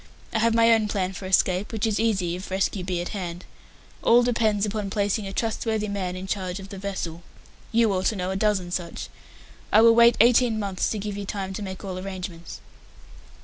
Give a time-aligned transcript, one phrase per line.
[0.33, 3.45] I have my own plan for escape, which is easy if rescue be at hand.
[4.01, 7.21] All depends upon placing a trustworthy man in charge of the vessel.
[7.71, 9.09] You ought to know a dozen such.
[9.71, 12.61] I will wait eighteen months to give you time to make all arrangements."